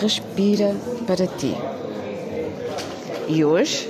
respira 0.00 0.74
para 1.06 1.26
ti. 1.26 1.56
E 3.28 3.44
hoje 3.44 3.88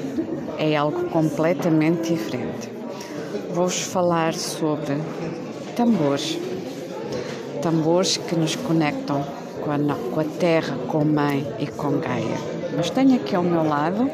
é 0.58 0.76
algo 0.76 1.04
completamente 1.10 2.12
diferente. 2.12 2.70
Vou-vos 3.52 3.80
falar 3.82 4.34
sobre 4.34 4.96
tambores. 5.76 6.38
Tambores 7.62 8.16
que 8.16 8.34
nos 8.36 8.56
conectam 8.56 9.24
com 9.62 9.70
a, 9.70 9.78
com 10.12 10.20
a 10.20 10.24
terra, 10.24 10.76
com 10.88 11.00
a 11.00 11.04
mãe 11.04 11.46
e 11.58 11.66
com 11.66 11.98
Gaia. 11.98 12.38
Mas 12.76 12.90
tenho 12.90 13.16
aqui 13.16 13.34
ao 13.36 13.42
meu 13.42 13.62
lado 13.62 14.10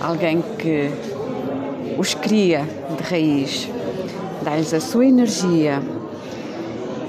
alguém 0.00 0.42
que 0.58 0.90
os 1.98 2.14
cria 2.14 2.66
de 2.96 3.02
raiz, 3.02 3.68
dá-lhes 4.42 4.74
a 4.74 4.80
sua 4.80 5.06
energia 5.06 5.80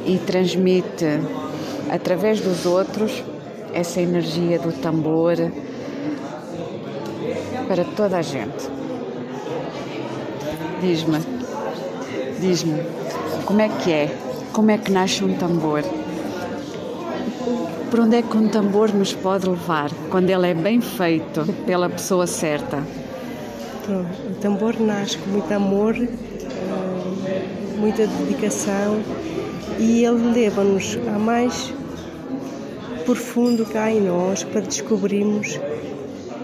e 0.05 0.17
transmite 0.19 1.19
através 1.89 2.39
dos 2.39 2.65
outros 2.65 3.23
essa 3.75 3.99
energia 3.99 4.57
do 4.57 4.71
tambor 4.71 5.35
para 7.67 7.83
toda 7.83 8.17
a 8.17 8.21
gente. 8.21 8.69
Diz-me, 10.81 11.19
diz-me, 12.39 12.81
como 13.45 13.59
é 13.59 13.67
que 13.67 13.91
é? 13.91 14.17
Como 14.53 14.71
é 14.71 14.77
que 14.77 14.91
nasce 14.91 15.25
um 15.25 15.35
tambor? 15.35 15.83
Por 17.91 17.99
onde 17.99 18.15
é 18.15 18.21
que 18.21 18.37
um 18.37 18.47
tambor 18.47 18.93
nos 18.93 19.13
pode 19.13 19.49
levar 19.49 19.91
quando 20.09 20.29
ele 20.29 20.47
é 20.47 20.53
bem 20.53 20.79
feito 20.79 21.45
pela 21.65 21.89
pessoa 21.89 22.25
certa? 22.25 22.81
O 23.89 24.35
tambor 24.35 24.79
nasce 24.79 25.17
com 25.17 25.29
muito 25.31 25.51
amor, 25.51 25.95
eh, 25.97 27.45
muita 27.77 28.07
dedicação 28.07 29.01
e 29.77 30.05
ele 30.05 30.31
leva-nos 30.33 30.97
a 31.13 31.19
mais 31.19 31.73
profundo 33.05 33.65
cá 33.65 33.91
em 33.91 34.01
nós 34.01 34.43
para 34.43 34.61
descobrirmos 34.61 35.59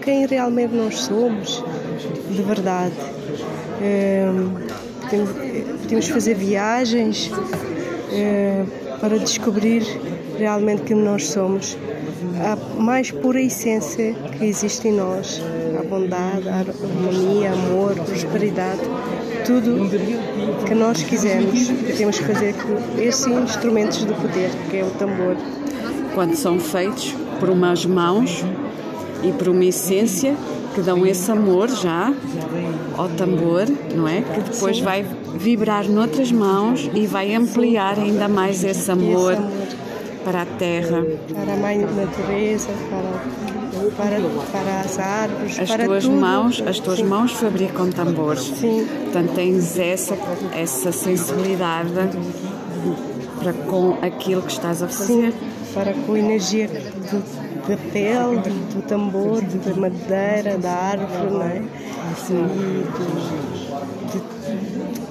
quem 0.00 0.26
realmente 0.26 0.74
nós 0.74 1.00
somos, 1.00 1.62
de 2.30 2.42
verdade. 2.42 2.94
Podemos 5.82 6.08
fazer 6.08 6.34
viagens 6.34 7.30
para 9.00 9.18
descobrir 9.18 9.82
realmente 10.38 10.82
quem 10.82 10.96
nós 10.96 11.26
somos. 11.26 11.76
A 12.40 12.56
mais 12.80 13.10
pura 13.10 13.40
essência 13.40 14.14
que 14.14 14.44
existe 14.44 14.88
em 14.88 14.92
nós, 14.92 15.40
a 15.78 15.82
bondade, 15.84 16.48
a 16.48 16.60
harmonia, 16.60 17.52
amor, 17.52 17.94
prosperidade, 17.94 18.80
tudo 19.44 19.88
que 20.66 20.74
nós 20.74 21.02
quisermos, 21.02 21.68
temos 21.96 22.18
que 22.18 22.24
fazer 22.24 22.54
com 22.54 23.00
esses 23.00 23.26
instrumentos 23.26 24.04
do 24.04 24.14
poder, 24.14 24.50
que 24.70 24.78
é 24.78 24.84
o 24.84 24.90
tambor. 24.90 25.36
Quando 26.14 26.34
são 26.34 26.58
feitos 26.58 27.14
por 27.40 27.48
umas 27.48 27.86
mãos 27.86 28.44
e 29.22 29.32
por 29.32 29.48
uma 29.48 29.64
essência 29.64 30.34
que 30.74 30.80
dão 30.80 31.06
esse 31.06 31.30
amor 31.30 31.68
já 31.68 32.12
ao 32.96 33.08
tambor, 33.10 33.66
não 33.94 34.08
é? 34.08 34.22
Que 34.22 34.40
depois 34.40 34.78
Sim. 34.78 34.82
vai 34.82 35.06
vibrar 35.34 35.88
noutras 35.88 36.30
mãos 36.32 36.90
e 36.94 37.06
vai 37.06 37.34
ampliar 37.34 37.98
ainda 37.98 38.28
mais 38.28 38.64
esse 38.64 38.90
amor, 38.90 39.32
esse 39.32 39.42
amor, 39.42 39.52
para 40.24 40.42
a 40.42 40.46
terra, 40.46 41.04
para 41.34 41.52
a 41.52 41.56
mãe 41.56 41.78
natureza, 41.78 42.68
para 42.88 43.52
para, 43.96 44.20
para 44.52 44.80
as 44.80 44.98
árvores, 44.98 45.58
as 45.58 45.68
para 45.68 45.84
tuas 45.84 46.04
tudo. 46.04 46.16
mãos, 46.16 46.62
as 46.66 46.78
tuas 46.78 46.98
Sim. 46.98 47.04
mãos 47.04 47.32
fabricam 47.32 47.90
tambores. 47.90 48.44
Sim. 48.44 48.86
Portanto, 49.04 49.32
tens 49.34 49.78
essa 49.78 50.16
essa 50.54 50.92
sensibilidade 50.92 51.90
para 53.38 53.52
com 53.52 53.96
aquilo 54.00 54.42
que 54.42 54.52
estás 54.52 54.82
a 54.82 54.88
fazer. 54.88 55.32
Sim, 55.32 55.38
para 55.74 55.92
com 55.92 56.14
a 56.14 56.18
energia 56.18 56.68
do, 56.68 57.68
da 57.68 57.76
pele, 57.92 58.40
do, 58.40 58.74
do 58.74 58.82
tambor, 58.82 59.40
da 59.42 59.74
madeira, 59.74 60.58
da 60.58 60.72
árvore, 60.72 61.32
não 61.32 61.42
é? 61.42 61.62
Sim. 62.16 62.46
E 62.46 62.84
de, 64.12 64.42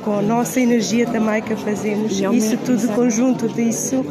com 0.04 0.18
a 0.18 0.22
nossa 0.22 0.60
energia 0.60 1.06
também 1.06 1.42
que 1.42 1.56
fazemos. 1.56 2.20
E 2.20 2.26
Isso 2.36 2.58
tudo 2.58 2.88
conjunto 2.90 3.48
disso 3.50 4.04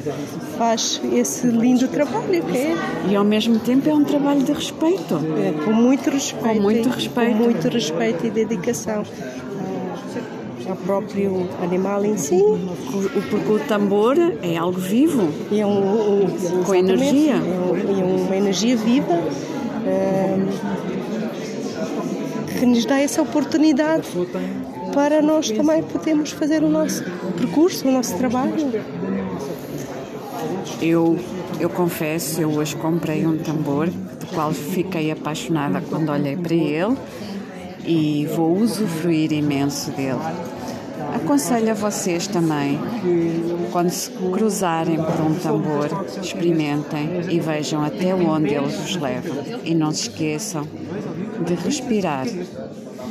faz 0.57 1.01
esse 1.13 1.47
lindo 1.49 1.89
trabalho 1.89 2.43
que 2.45 2.57
é. 2.57 2.77
E 3.09 3.17
ao 3.17 3.25
mesmo 3.25 3.59
tempo 3.59 3.89
é 3.89 3.95
um 3.95 4.05
trabalho 4.05 4.43
de 4.43 4.53
respeito. 4.53 5.21
É, 5.37 5.65
com 5.65 5.73
muito 5.73 6.11
respeito. 6.11 6.57
Com 6.57 6.63
muito 6.63 6.89
respeito. 6.89 7.37
Com 7.37 7.45
muito 7.45 7.69
respeito 7.69 8.27
e 8.27 8.31
dedicação 8.31 9.05
ao 10.71 10.77
próprio 10.77 11.49
animal 11.63 12.05
em 12.05 12.17
si. 12.17 12.41
Porque 13.31 13.53
o 13.53 13.59
tambor 13.61 14.17
é 14.43 14.57
algo 14.57 14.79
vivo. 14.79 15.29
É 15.53 15.67
um, 15.67 16.25
um 16.25 16.65
com 16.65 16.75
energia. 16.75 17.35
É, 17.35 17.37
um, 17.37 18.01
é 18.01 18.05
uma 18.05 18.37
energia 18.37 18.77
viva. 18.77 19.15
É, 19.87 20.39
que 22.59 22.67
nos 22.67 22.85
dá 22.85 23.01
essa 23.01 23.23
oportunidade 23.23 24.07
para 24.93 25.23
nós 25.23 25.51
também 25.51 25.83
podermos 25.83 26.31
fazer 26.31 26.63
o 26.63 26.69
nosso 26.69 27.03
percurso, 27.37 27.89
o 27.89 27.91
nosso 27.91 28.17
trabalho. 28.17 28.71
Eu, 30.83 31.19
eu 31.59 31.71
confesso, 31.71 32.41
eu 32.41 32.51
hoje 32.51 32.77
comprei 32.77 33.27
um 33.27 33.39
tambor 33.39 33.89
do 33.89 34.27
qual 34.35 34.53
fiquei 34.53 35.11
apaixonada 35.11 35.83
quando 35.89 36.11
olhei 36.11 36.37
para 36.37 36.55
ele 36.55 36.97
e 37.85 38.27
vou 38.35 38.57
usufruir 38.57 39.33
imenso 39.33 39.91
dele. 39.93 40.19
Aconselho 41.15 41.71
a 41.71 41.75
vocês 41.75 42.27
também, 42.27 42.79
quando 43.73 43.91
se 43.91 44.11
cruzarem 44.11 44.97
por 44.97 45.21
um 45.21 45.35
tambor, 45.35 46.07
experimentem 46.23 47.23
e 47.29 47.41
vejam 47.41 47.83
até 47.83 48.15
onde 48.15 48.55
ele 48.55 48.69
vos 48.69 48.97
leva. 48.97 49.45
E 49.65 49.75
não 49.75 49.91
se 49.91 50.09
esqueçam 50.09 50.67
de 51.45 51.55
respirar 51.55 52.27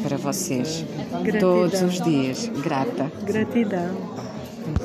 para 0.04 0.18
vocês 0.18 0.86
Gratidão. 1.24 1.40
todos 1.40 1.82
os 1.82 2.02
dias. 2.02 2.50
Grata. 2.64 3.12
Gratidão. 3.26 4.29